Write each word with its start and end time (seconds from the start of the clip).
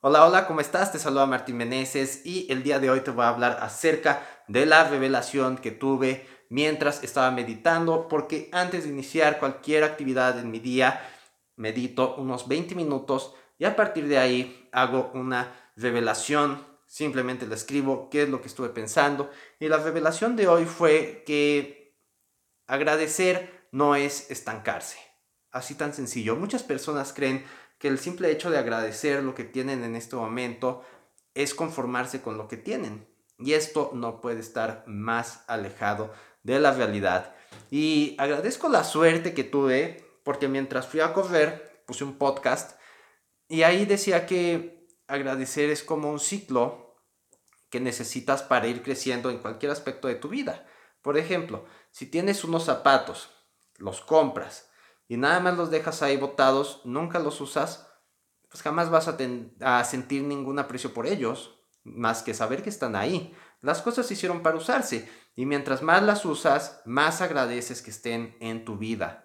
Hola, 0.00 0.24
hola, 0.24 0.46
¿cómo 0.46 0.60
estás? 0.60 0.92
Te 0.92 1.00
saluda 1.00 1.26
Martín 1.26 1.56
Meneses 1.56 2.24
y 2.24 2.46
el 2.52 2.62
día 2.62 2.78
de 2.78 2.88
hoy 2.88 3.00
te 3.00 3.10
voy 3.10 3.24
a 3.24 3.30
hablar 3.30 3.58
acerca 3.60 4.24
de 4.46 4.64
la 4.64 4.88
revelación 4.88 5.58
que 5.58 5.72
tuve 5.72 6.24
mientras 6.50 7.02
estaba 7.02 7.32
meditando, 7.32 8.06
porque 8.06 8.48
antes 8.52 8.84
de 8.84 8.90
iniciar 8.90 9.40
cualquier 9.40 9.82
actividad 9.82 10.38
en 10.38 10.52
mi 10.52 10.60
día, 10.60 11.00
medito 11.56 12.14
unos 12.14 12.46
20 12.46 12.76
minutos 12.76 13.34
y 13.58 13.64
a 13.64 13.74
partir 13.74 14.06
de 14.06 14.18
ahí 14.18 14.68
hago 14.70 15.10
una 15.14 15.52
revelación, 15.74 16.64
simplemente 16.86 17.48
le 17.48 17.56
escribo 17.56 18.08
qué 18.08 18.22
es 18.22 18.28
lo 18.28 18.40
que 18.40 18.46
estuve 18.46 18.68
pensando 18.68 19.32
y 19.58 19.66
la 19.66 19.78
revelación 19.78 20.36
de 20.36 20.46
hoy 20.46 20.64
fue 20.64 21.24
que 21.26 21.98
agradecer 22.68 23.66
no 23.72 23.96
es 23.96 24.30
estancarse. 24.30 24.96
Así 25.50 25.74
tan 25.74 25.92
sencillo. 25.92 26.36
Muchas 26.36 26.62
personas 26.62 27.12
creen 27.12 27.44
que 27.78 27.88
el 27.88 27.98
simple 27.98 28.30
hecho 28.30 28.50
de 28.50 28.58
agradecer 28.58 29.22
lo 29.22 29.34
que 29.34 29.44
tienen 29.44 29.84
en 29.84 29.96
este 29.96 30.16
momento 30.16 30.82
es 31.34 31.54
conformarse 31.54 32.20
con 32.20 32.36
lo 32.36 32.48
que 32.48 32.56
tienen. 32.56 33.08
Y 33.38 33.52
esto 33.52 33.92
no 33.94 34.20
puede 34.20 34.40
estar 34.40 34.84
más 34.86 35.44
alejado 35.46 36.12
de 36.42 36.58
la 36.58 36.72
realidad. 36.72 37.34
Y 37.70 38.16
agradezco 38.18 38.68
la 38.68 38.84
suerte 38.84 39.34
que 39.34 39.44
tuve 39.44 40.04
porque 40.24 40.48
mientras 40.48 40.88
fui 40.88 41.00
a 41.00 41.12
correr 41.12 41.82
puse 41.86 42.04
un 42.04 42.18
podcast 42.18 42.78
y 43.48 43.62
ahí 43.62 43.86
decía 43.86 44.26
que 44.26 44.86
agradecer 45.06 45.70
es 45.70 45.82
como 45.82 46.10
un 46.10 46.20
ciclo 46.20 46.96
que 47.70 47.80
necesitas 47.80 48.42
para 48.42 48.66
ir 48.66 48.82
creciendo 48.82 49.30
en 49.30 49.38
cualquier 49.38 49.72
aspecto 49.72 50.08
de 50.08 50.16
tu 50.16 50.28
vida. 50.28 50.66
Por 51.00 51.16
ejemplo, 51.16 51.64
si 51.90 52.06
tienes 52.06 52.44
unos 52.44 52.64
zapatos, 52.64 53.30
los 53.76 54.00
compras, 54.00 54.68
y 55.08 55.16
nada 55.16 55.40
más 55.40 55.56
los 55.56 55.70
dejas 55.70 56.02
ahí 56.02 56.18
botados, 56.18 56.82
nunca 56.84 57.18
los 57.18 57.40
usas, 57.40 57.88
pues 58.50 58.62
jamás 58.62 58.90
vas 58.90 59.08
a, 59.08 59.84
sentir 59.84 60.22
ningún 60.22 60.58
aprecio 60.58 60.92
por 60.92 61.06
ellos, 61.06 61.58
más 61.82 62.22
que 62.22 62.34
saber 62.34 62.62
que 62.62 62.70
están 62.70 62.94
ahí. 62.94 63.34
Las 63.60 63.82
cosas 63.82 64.06
se 64.06 64.14
hicieron 64.14 64.42
para 64.42 64.56
usarse 64.56 65.10
y 65.34 65.46
mientras 65.46 65.82
más 65.82 66.02
las 66.02 66.24
usas, 66.24 66.82
más 66.84 67.20
agradeces 67.20 67.82
que 67.82 67.90
estén 67.90 68.36
en 68.40 68.64
tu 68.64 68.76
vida. 68.76 69.24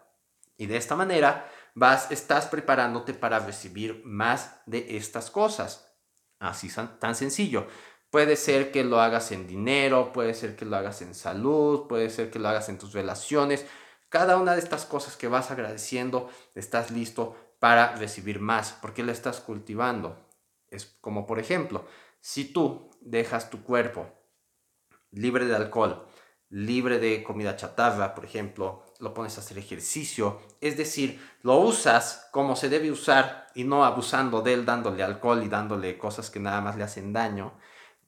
Y 0.57 0.66
de 0.67 0.77
esta 0.77 0.95
manera 0.95 1.49
vas, 1.75 2.11
estás 2.11 2.47
preparándote 2.47 3.13
para 3.13 3.39
recibir 3.39 4.02
más 4.05 4.61
de 4.66 4.97
estas 4.97 5.29
cosas. 5.29 5.94
Así 6.39 6.69
tan 7.00 7.16
sencillo. 7.16 7.67
Puede 8.09 8.35
ser 8.35 8.72
que 8.72 8.83
lo 8.83 9.02
hagas 9.02 9.31
en 9.31 9.47
dinero, 9.47 10.13
puede 10.13 10.33
ser 10.33 10.55
que 10.55 10.66
lo 10.66 10.75
hagas 10.75 11.02
en 11.02 11.16
salud, 11.16 11.88
puede 11.88 12.09
ser 12.09 12.29
que 12.29 12.38
lo 12.38 12.50
hagas 12.50 12.69
en 12.69 12.77
tus 12.77 12.94
relaciones, 12.94 13.66
cada 14.14 14.38
una 14.38 14.53
de 14.53 14.59
estas 14.59 14.86
cosas 14.86 15.17
que 15.17 15.28
vas 15.28 15.50
agradeciendo, 15.50 16.30
estás 16.53 16.92
listo 16.92 17.36
para 17.58 17.95
recibir 17.95 18.39
más, 18.39 18.78
porque 18.80 19.02
la 19.02 19.11
estás 19.11 19.39
cultivando. 19.39 20.30
Es 20.67 20.86
como 21.02 21.25
por 21.25 21.39
ejemplo, 21.39 21.88
si 22.22 22.45
tú 22.45 22.91
dejas 23.02 23.50
tu 23.50 23.64
cuerpo 23.64 24.06
libre 25.09 25.45
de 25.45 25.56
alcohol, 25.56 26.06
libre 26.52 27.00
de 27.00 27.23
comida 27.23 27.56
chatarra, 27.56 28.14
por 28.14 28.23
ejemplo, 28.23 28.86
lo 29.00 29.16
pones 29.16 29.36
a 29.38 29.41
hacer 29.41 29.58
ejercicio, 29.58 30.39
es 30.61 30.78
decir, 30.78 31.19
lo 31.41 31.58
usas 31.58 32.30
como 32.31 32.56
se 32.56 32.69
debe 32.69 32.91
usar 32.91 33.47
y 33.56 33.64
no 33.64 33.84
abusando 33.84 34.44
de 34.44 34.53
él, 34.53 34.64
dándole 34.64 35.02
alcohol 35.02 35.41
y 35.44 35.50
dándole 35.50 35.97
cosas 35.97 36.30
que 36.30 36.39
nada 36.39 36.61
más 36.61 36.78
le 36.78 36.84
hacen 36.84 37.14
daño, 37.14 37.58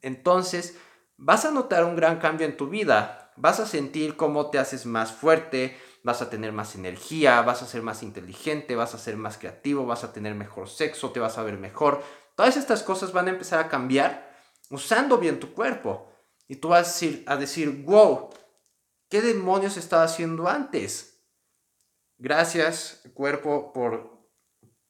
entonces 0.03 0.77
vas 1.17 1.45
a 1.45 1.51
notar 1.51 1.83
un 1.83 1.95
gran 1.95 2.19
cambio 2.19 2.45
en 2.45 2.57
tu 2.57 2.69
vida, 2.69 3.31
vas 3.37 3.59
a 3.59 3.65
sentir 3.65 4.15
cómo 4.15 4.51
te 4.51 4.59
haces 4.59 4.85
más 4.85 5.11
fuerte, 5.11 5.75
vas 6.05 6.21
a 6.21 6.29
tener 6.29 6.51
más 6.51 6.75
energía, 6.75 7.41
vas 7.41 7.63
a 7.63 7.65
ser 7.65 7.81
más 7.81 8.03
inteligente, 8.03 8.75
vas 8.75 8.93
a 8.93 8.99
ser 8.99 9.17
más 9.17 9.39
creativo, 9.39 9.87
vas 9.87 10.03
a 10.03 10.13
tener 10.13 10.35
mejor 10.35 10.69
sexo, 10.69 11.09
te 11.09 11.19
vas 11.19 11.39
a 11.39 11.43
ver 11.43 11.57
mejor. 11.57 12.03
Todas 12.35 12.57
estas 12.57 12.83
cosas 12.83 13.11
van 13.11 13.25
a 13.27 13.31
empezar 13.31 13.59
a 13.59 13.69
cambiar 13.69 14.31
usando 14.69 15.17
bien 15.17 15.39
tu 15.39 15.51
cuerpo. 15.55 16.13
Y 16.47 16.57
tú 16.57 16.67
vas 16.67 17.01
a 17.25 17.37
decir, 17.37 17.83
wow, 17.85 18.29
¿qué 19.09 19.23
demonios 19.23 19.77
estaba 19.77 20.03
haciendo 20.03 20.47
antes? 20.47 21.23
Gracias, 22.19 23.01
cuerpo, 23.15 23.73
por, 23.73 24.29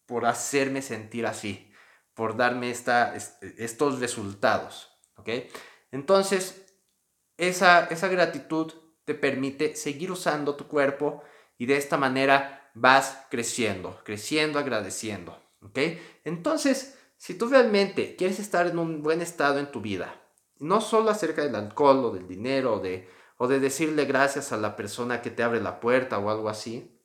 por 0.06 0.25
hacerme 0.25 0.81
sentir 0.81 1.28
así, 1.28 1.72
por 2.14 2.36
darme 2.36 2.72
esta, 2.72 3.16
estos 3.16 4.02
resultados. 4.02 4.92
¿ok? 5.16 5.30
Entonces, 5.92 6.75
esa, 7.38 7.86
esa 7.86 8.09
gratitud 8.09 8.74
te 9.06 9.14
permite 9.14 9.76
seguir 9.76 10.12
usando 10.12 10.56
tu 10.56 10.68
cuerpo 10.68 11.24
y 11.58 11.68
de 11.68 11.78
esta 11.78 11.98
manera 11.98 12.70
vas 12.74 13.26
creciendo, 13.30 14.02
creciendo, 14.04 14.60
agradeciendo. 14.60 15.42
¿Ok? 15.62 15.80
Entonces, 16.24 16.98
si 17.18 17.36
tú 17.36 17.48
realmente 17.48 18.16
quieres 18.16 18.40
estar 18.40 18.68
en 18.68 18.78
un 18.78 19.02
buen 19.02 19.22
estado 19.22 19.60
en 19.60 19.72
tu 19.72 19.82
vida, 19.82 20.22
no 20.60 20.82
solo 20.82 21.10
acerca 21.10 21.44
del 21.44 21.56
alcohol 21.56 22.06
o 22.06 22.12
del 22.12 22.28
dinero 22.28 22.76
o 22.76 22.80
de, 22.80 23.10
o 23.38 23.48
de 23.48 23.60
decirle 23.60 24.06
gracias 24.06 24.52
a 24.52 24.58
la 24.58 24.76
persona 24.76 25.22
que 25.22 25.32
te 25.32 25.44
abre 25.44 25.62
la 25.62 25.80
puerta 25.80 26.20
o 26.20 26.30
algo 26.30 26.50
así, 26.50 27.02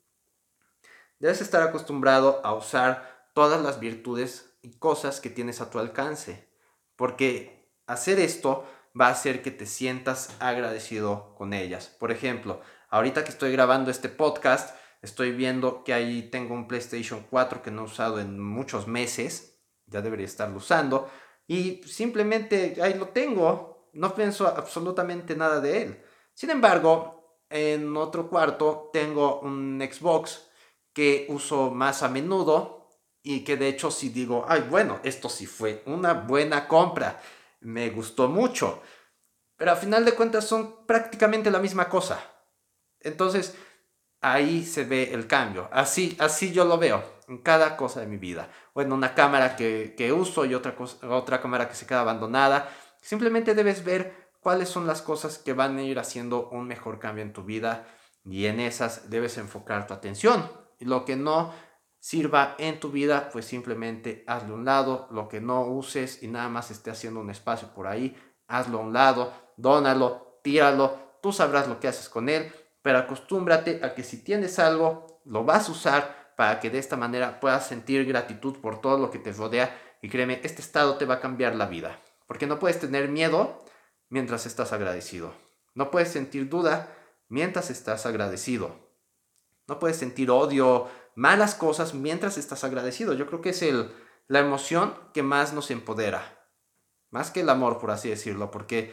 debes 1.19 1.41
estar 1.41 1.63
acostumbrado 1.63 2.41
a 2.45 2.55
usar 2.55 3.31
todas 3.35 3.63
las 3.63 3.81
virtudes 3.81 4.59
y 4.63 4.79
cosas 4.79 5.21
que 5.21 5.31
tienes 5.31 5.61
a 5.61 5.71
tu 5.71 5.79
alcance. 5.79 6.49
Porque 6.97 7.71
hacer 7.87 8.19
esto 8.19 8.67
va 8.99 9.09
a 9.09 9.13
hacer 9.13 9.43
que 9.43 9.51
te 9.51 9.67
sientas 9.67 10.37
agradecido 10.41 11.35
con 11.37 11.53
ellas. 11.53 11.89
Por 11.99 12.11
ejemplo, 12.11 12.61
ahorita 12.89 13.25
que 13.25 13.31
estoy 13.31 13.53
grabando 13.53 13.91
este 13.91 14.09
podcast, 14.09 14.77
estoy 15.03 15.33
viendo 15.33 15.85
que 15.85 15.95
ahí 15.95 16.23
tengo 16.31 16.55
un 16.55 16.69
PlayStation 16.69 17.27
4 17.31 17.63
que 17.63 17.71
no 17.71 17.83
he 17.83 17.87
usado 17.87 18.21
en 18.21 18.41
muchos 18.41 18.87
meses, 18.87 19.61
ya 19.87 20.03
debería 20.03 20.27
estarlo 20.27 20.59
usando, 20.59 21.11
y 21.47 21.83
simplemente 21.85 22.77
ahí 22.83 22.95
lo 22.95 23.09
tengo, 23.09 23.91
no 23.93 24.15
pienso 24.15 24.47
absolutamente 24.47 25.35
nada 25.35 25.61
de 25.61 25.83
él. 25.83 26.03
Sin 26.35 26.51
embargo, 26.51 27.45
en 27.49 27.97
otro 27.97 28.29
cuarto 28.29 28.91
tengo 28.93 29.41
un 29.41 29.81
Xbox 29.81 30.49
que 30.93 31.27
uso 31.29 31.71
más 31.71 32.03
a 32.03 32.09
menudo 32.09 32.89
y 33.23 33.45
que 33.45 33.57
de 33.57 33.69
hecho 33.69 33.91
si 33.91 34.09
digo, 34.09 34.45
ay 34.49 34.67
bueno, 34.69 35.01
esto 35.03 35.29
sí 35.29 35.47
fue 35.47 35.83
una 35.87 36.15
buena 36.15 36.69
compra 36.69 37.21
me 37.61 37.91
gustó 37.91 38.29
mucho. 38.29 38.83
Pero 39.57 39.73
a 39.73 39.77
final 39.77 40.05
de 40.05 40.15
cuentas 40.15 40.47
son 40.47 40.87
prácticamente 40.87 41.51
la 41.51 41.59
misma 41.59 41.89
cosa. 41.89 42.21
Entonces, 43.01 43.57
ahí 44.21 44.65
se 44.65 44.85
ve 44.85 45.13
el 45.13 45.27
cambio. 45.27 45.69
Así, 45.73 46.17
así 46.19 46.53
yo 46.53 46.65
lo 46.65 46.79
veo 46.79 47.03
en 47.29 47.39
cada 47.39 47.77
cosa 47.77 48.01
de 48.01 48.07
mi 48.07 48.17
vida. 48.17 48.51
O 48.73 48.81
en 48.81 48.93
una 48.93 49.15
cámara 49.15 49.57
que, 49.57 49.95
que 49.97 50.13
uso 50.13 50.45
y 50.45 50.55
otra, 50.55 50.75
otra 51.09 51.41
cámara 51.41 51.69
que 51.69 51.75
se 51.75 51.87
queda 51.87 52.01
abandonada. 52.01 52.71
Simplemente 53.01 53.55
debes 53.55 53.85
ver 53.85 54.31
cuáles 54.41 54.69
son 54.69 54.87
las 54.87 55.03
cosas 55.03 55.39
que 55.39 55.53
van 55.53 55.79
a 55.79 55.83
ir 55.83 55.99
haciendo 55.99 56.49
un 56.51 56.67
mejor 56.67 56.99
cambio 56.99 57.23
en 57.23 57.33
tu 57.33 57.45
vida 57.45 57.87
y 58.25 58.47
en 58.47 58.61
esas 58.61 59.11
debes 59.11 59.39
enfocar 59.39 59.87
tu 59.87 59.95
atención. 59.95 60.51
Lo 60.79 61.05
que 61.05 61.17
no 61.17 61.53
sirva 62.01 62.57
en 62.59 62.81
tu 62.81 62.91
vida, 62.91 63.29
pues 63.31 63.45
simplemente 63.45 64.25
hazlo 64.27 64.55
a 64.55 64.57
un 64.57 64.65
lado, 64.65 65.07
lo 65.13 65.29
que 65.29 65.41
no 65.41 65.63
uses 65.67 66.23
y 66.23 66.29
nada 66.29 66.49
más 66.49 66.71
esté 66.71 66.91
haciendo 66.91 67.21
un 67.21 67.31
espacio 67.31 67.69
por 67.75 67.87
ahí, 67.87 68.17
hazlo 68.49 68.79
a 68.79 68.83
un 68.83 68.93
lado, 68.93 69.33
dónalo, 69.57 70.41
tíralo, 70.43 70.99
tú 71.23 71.33
sabrás 71.33 71.69
lo 71.69 71.79
que 71.79 71.89
haces 71.89 72.09
con 72.09 72.29
él, 72.29 72.53
pero 72.83 72.99
acostúmbrate 72.99 73.81
a 73.85 73.95
que 73.95 74.03
si 74.03 74.25
tienes 74.25 74.59
algo, 74.59 75.21
lo 75.27 75.45
vas 75.45 75.69
a 75.69 75.73
usar 75.73 76.35
para 76.37 76.59
que 76.59 76.71
de 76.71 76.79
esta 76.79 76.97
manera 76.97 77.39
puedas 77.39 77.67
sentir 77.67 78.07
gratitud 78.07 78.57
por 78.57 78.81
todo 78.81 78.99
lo 78.99 79.11
que 79.11 79.19
te 79.19 79.33
rodea 79.33 79.79
y 80.01 80.09
créeme, 80.09 80.41
este 80.43 80.63
estado 80.63 80.97
te 80.97 81.05
va 81.05 81.17
a 81.17 81.21
cambiar 81.21 81.55
la 81.55 81.67
vida, 81.67 82.01
porque 82.27 82.47
no 82.47 82.59
puedes 82.59 82.81
tener 82.81 83.09
miedo 83.09 83.63
mientras 84.09 84.47
estás 84.47 84.73
agradecido, 84.73 85.35
no 85.75 85.91
puedes 85.91 86.09
sentir 86.09 86.49
duda 86.49 86.97
mientras 87.29 87.69
estás 87.69 88.07
agradecido, 88.07 88.90
no 89.71 89.79
puedes 89.79 89.97
sentir 89.97 90.33
odio, 90.33 90.89
malas 91.15 91.55
cosas 91.55 91.95
mientras 91.95 92.37
estás 92.37 92.65
agradecido. 92.65 93.15
Yo 93.15 93.29
creo 93.29 93.41
que 93.41 93.51
es 93.51 93.63
el, 93.63 93.93
la 94.27 94.41
emoción 94.41 94.95
que 95.15 95.23
más 95.23 95.53
nos 95.53 95.71
empodera. 95.71 96.49
Más 97.11 97.31
que 97.31 97.43
el 97.43 97.49
amor, 97.49 97.79
por 97.79 97.93
así 97.93 98.09
decirlo, 98.09 98.51
porque 98.51 98.93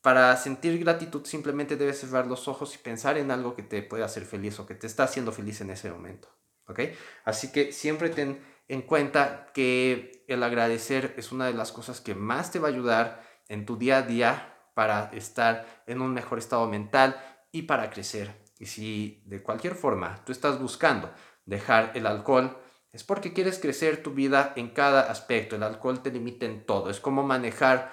para 0.00 0.34
sentir 0.38 0.78
gratitud 0.78 1.26
simplemente 1.26 1.76
debes 1.76 2.00
cerrar 2.00 2.26
los 2.26 2.48
ojos 2.48 2.74
y 2.74 2.78
pensar 2.78 3.18
en 3.18 3.30
algo 3.30 3.54
que 3.54 3.62
te 3.62 3.82
puede 3.82 4.02
hacer 4.02 4.24
feliz 4.24 4.58
o 4.58 4.66
que 4.66 4.74
te 4.74 4.86
está 4.86 5.04
haciendo 5.04 5.30
feliz 5.30 5.60
en 5.60 5.68
ese 5.68 5.90
momento. 5.90 6.28
¿Ok? 6.68 6.80
Así 7.26 7.52
que 7.52 7.70
siempre 7.72 8.08
ten 8.08 8.42
en 8.68 8.80
cuenta 8.80 9.50
que 9.52 10.24
el 10.26 10.42
agradecer 10.42 11.12
es 11.18 11.32
una 11.32 11.46
de 11.46 11.52
las 11.52 11.70
cosas 11.70 12.00
que 12.00 12.14
más 12.14 12.50
te 12.50 12.58
va 12.58 12.68
a 12.68 12.70
ayudar 12.70 13.22
en 13.48 13.66
tu 13.66 13.76
día 13.76 13.98
a 13.98 14.02
día 14.02 14.56
para 14.72 15.10
estar 15.12 15.84
en 15.86 16.00
un 16.00 16.14
mejor 16.14 16.38
estado 16.38 16.66
mental 16.66 17.22
y 17.52 17.62
para 17.62 17.90
crecer. 17.90 18.43
Y 18.58 18.66
si 18.66 19.22
de 19.26 19.42
cualquier 19.42 19.74
forma 19.74 20.22
tú 20.24 20.32
estás 20.32 20.60
buscando 20.60 21.10
dejar 21.44 21.92
el 21.94 22.06
alcohol, 22.06 22.56
es 22.92 23.02
porque 23.02 23.32
quieres 23.32 23.58
crecer 23.58 24.02
tu 24.02 24.12
vida 24.12 24.52
en 24.56 24.70
cada 24.70 25.10
aspecto. 25.10 25.56
El 25.56 25.64
alcohol 25.64 26.02
te 26.02 26.12
limita 26.12 26.46
en 26.46 26.64
todo. 26.64 26.90
Es 26.90 27.00
como 27.00 27.24
manejar 27.24 27.90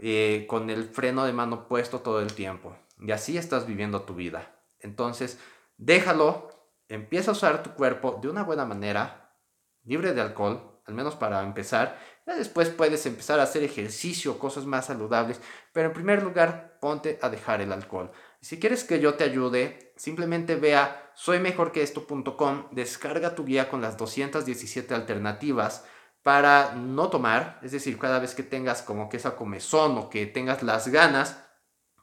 eh, 0.00 0.46
con 0.48 0.70
el 0.70 0.84
freno 0.84 1.24
de 1.24 1.32
mano 1.32 1.66
puesto 1.66 2.00
todo 2.00 2.20
el 2.20 2.32
tiempo. 2.34 2.76
Y 3.00 3.10
así 3.10 3.36
estás 3.36 3.66
viviendo 3.66 4.02
tu 4.02 4.14
vida. 4.14 4.54
Entonces, 4.78 5.40
déjalo, 5.76 6.48
empieza 6.88 7.30
a 7.30 7.32
usar 7.32 7.62
tu 7.62 7.70
cuerpo 7.74 8.18
de 8.22 8.28
una 8.28 8.44
buena 8.44 8.64
manera, 8.64 9.36
libre 9.82 10.12
de 10.12 10.20
alcohol, 10.20 10.80
al 10.86 10.94
menos 10.94 11.16
para 11.16 11.42
empezar, 11.42 11.98
después 12.26 12.68
puedes 12.70 13.04
empezar 13.06 13.40
a 13.40 13.44
hacer 13.44 13.62
ejercicio, 13.62 14.38
cosas 14.38 14.66
más 14.66 14.86
saludables, 14.86 15.40
pero 15.72 15.88
en 15.88 15.94
primer 15.94 16.22
lugar, 16.22 16.78
ponte 16.80 17.18
a 17.22 17.30
dejar 17.30 17.60
el 17.60 17.72
alcohol. 17.72 18.10
Si 18.44 18.60
quieres 18.60 18.84
que 18.84 19.00
yo 19.00 19.14
te 19.14 19.24
ayude, 19.24 19.94
simplemente 19.96 20.56
vea 20.56 21.10
soymejorqueesto.com, 21.14 22.66
descarga 22.72 23.34
tu 23.34 23.46
guía 23.46 23.70
con 23.70 23.80
las 23.80 23.96
217 23.96 24.94
alternativas 24.94 25.86
para 26.22 26.74
no 26.74 27.08
tomar, 27.08 27.58
es 27.62 27.72
decir, 27.72 27.98
cada 27.98 28.18
vez 28.18 28.34
que 28.34 28.42
tengas 28.42 28.82
como 28.82 29.08
que 29.08 29.16
esa 29.16 29.34
comezón 29.34 29.96
o 29.96 30.10
que 30.10 30.26
tengas 30.26 30.62
las 30.62 30.88
ganas, 30.88 31.42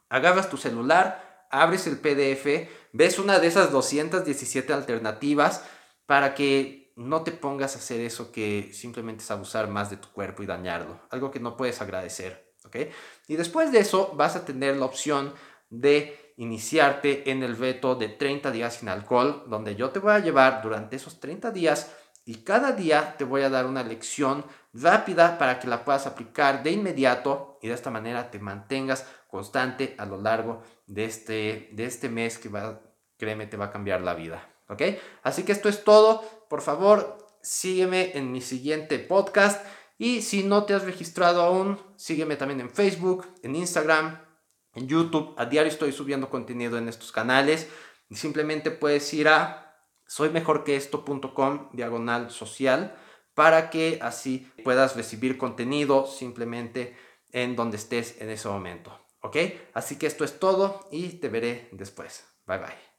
agarras 0.08 0.50
tu 0.50 0.56
celular, 0.56 1.46
abres 1.48 1.86
el 1.86 1.98
PDF, 1.98 2.68
ves 2.92 3.20
una 3.20 3.38
de 3.38 3.46
esas 3.46 3.70
217 3.70 4.72
alternativas 4.72 5.62
para 6.06 6.34
que 6.34 6.92
no 6.96 7.22
te 7.22 7.30
pongas 7.30 7.76
a 7.76 7.78
hacer 7.78 8.00
eso 8.00 8.32
que 8.32 8.72
simplemente 8.72 9.22
es 9.22 9.30
abusar 9.30 9.68
más 9.68 9.90
de 9.90 9.96
tu 9.96 10.08
cuerpo 10.08 10.42
y 10.42 10.46
dañarlo, 10.46 11.02
algo 11.10 11.30
que 11.30 11.38
no 11.38 11.56
puedes 11.56 11.80
agradecer, 11.80 12.52
¿ok? 12.64 12.76
Y 13.28 13.36
después 13.36 13.70
de 13.70 13.78
eso 13.78 14.12
vas 14.16 14.34
a 14.34 14.44
tener 14.44 14.76
la 14.76 14.86
opción 14.86 15.34
de 15.70 16.31
iniciarte 16.42 17.30
en 17.30 17.42
el 17.44 17.54
veto 17.54 17.94
de 17.94 18.08
30 18.08 18.50
días 18.50 18.74
sin 18.74 18.88
alcohol, 18.88 19.44
donde 19.46 19.76
yo 19.76 19.90
te 19.90 20.00
voy 20.00 20.12
a 20.12 20.18
llevar 20.18 20.60
durante 20.60 20.96
esos 20.96 21.20
30 21.20 21.52
días 21.52 21.94
y 22.24 22.42
cada 22.42 22.72
día 22.72 23.16
te 23.16 23.24
voy 23.24 23.42
a 23.42 23.50
dar 23.50 23.66
una 23.66 23.84
lección 23.84 24.44
rápida 24.72 25.38
para 25.38 25.60
que 25.60 25.68
la 25.68 25.84
puedas 25.84 26.06
aplicar 26.06 26.62
de 26.62 26.72
inmediato 26.72 27.58
y 27.62 27.68
de 27.68 27.74
esta 27.74 27.90
manera 27.90 28.30
te 28.30 28.40
mantengas 28.40 29.06
constante 29.28 29.94
a 29.98 30.04
lo 30.04 30.20
largo 30.20 30.62
de 30.86 31.04
este, 31.04 31.68
de 31.72 31.84
este 31.84 32.08
mes 32.08 32.38
que 32.38 32.48
va, 32.48 32.80
créeme, 33.16 33.46
te 33.46 33.56
va 33.56 33.66
a 33.66 33.70
cambiar 33.70 34.00
la 34.00 34.14
vida. 34.14 34.48
¿Ok? 34.68 34.82
Así 35.22 35.44
que 35.44 35.52
esto 35.52 35.68
es 35.68 35.84
todo. 35.84 36.22
Por 36.48 36.60
favor, 36.60 37.18
sígueme 37.40 38.16
en 38.16 38.32
mi 38.32 38.40
siguiente 38.40 38.98
podcast. 38.98 39.64
Y 39.98 40.22
si 40.22 40.42
no 40.42 40.64
te 40.64 40.74
has 40.74 40.82
registrado 40.82 41.42
aún, 41.42 41.78
sígueme 41.96 42.36
también 42.36 42.60
en 42.60 42.70
Facebook, 42.70 43.26
en 43.42 43.54
Instagram, 43.54 44.18
en 44.74 44.88
YouTube. 44.88 45.34
A 45.36 45.46
diario 45.46 45.70
estoy 45.70 45.92
subiendo 45.92 46.30
contenido 46.30 46.78
en 46.78 46.88
estos 46.88 47.12
canales. 47.12 47.68
Y 48.08 48.16
simplemente 48.16 48.70
puedes 48.70 49.12
ir 49.14 49.28
a 49.28 49.62
soy 50.06 50.28
mejor 50.28 50.62
que 50.62 50.76
esto.com 50.76 51.70
diagonal 51.72 52.30
social 52.30 52.94
para 53.34 53.70
que 53.70 53.98
así 54.02 54.52
puedas 54.62 54.94
recibir 54.94 55.38
contenido 55.38 56.06
simplemente 56.06 56.94
en 57.30 57.56
donde 57.56 57.78
estés 57.78 58.20
en 58.20 58.28
ese 58.28 58.48
momento. 58.48 59.06
¿Ok? 59.22 59.36
Así 59.72 59.96
que 59.96 60.06
esto 60.06 60.24
es 60.24 60.38
todo 60.38 60.86
y 60.90 61.14
te 61.14 61.28
veré 61.28 61.68
después. 61.72 62.26
Bye 62.46 62.58
bye. 62.58 62.91